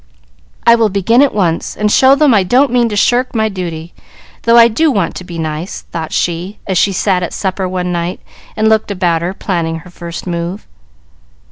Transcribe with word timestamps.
"I 0.65 0.73
will 0.73 0.89
begin 0.89 1.21
at 1.21 1.31
once, 1.31 1.77
and 1.77 1.91
show 1.91 2.15
them 2.15 2.31
that 2.31 2.37
I 2.37 2.41
don't 2.41 2.71
mean 2.71 2.89
to 2.89 2.95
shirk 2.95 3.35
my 3.35 3.49
duty, 3.49 3.93
though 4.41 4.57
I 4.57 4.67
do 4.67 4.89
want 4.89 5.13
to 5.17 5.23
be 5.23 5.37
nice," 5.37 5.81
thought 5.91 6.11
she, 6.11 6.57
as 6.65 6.79
she 6.79 6.91
sat 6.91 7.21
at 7.21 7.33
supper 7.33 7.69
one 7.69 7.91
night 7.91 8.19
and 8.57 8.67
looked 8.67 8.89
about 8.89 9.21
her, 9.21 9.35
planning 9.35 9.75
her 9.81 9.91
first 9.91 10.25
move. 10.25 10.65